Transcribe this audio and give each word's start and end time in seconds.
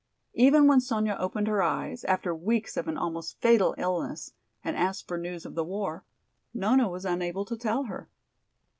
Even 0.33 0.65
when 0.65 0.79
Sonya 0.81 1.15
opened 1.19 1.47
her 1.47 1.61
eyes, 1.61 2.03
after 2.05 2.33
weeks 2.33 2.75
of 2.75 2.87
an 2.87 2.97
almost 2.97 3.39
fatal 3.39 3.75
illness, 3.77 4.33
and 4.63 4.75
asked 4.75 5.07
for 5.07 5.15
news 5.19 5.45
of 5.45 5.53
the 5.53 5.63
war, 5.63 6.03
Nona 6.55 6.89
was 6.89 7.05
unable 7.05 7.45
to 7.45 7.55
tell 7.55 7.83
her. 7.83 8.09